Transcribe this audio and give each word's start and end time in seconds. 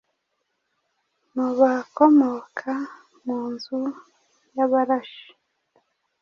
mu 1.33 1.47
bakomoka 1.59 2.73
mu 3.23 3.39
nzu 3.51 3.81
y’Abarashi 4.55 5.29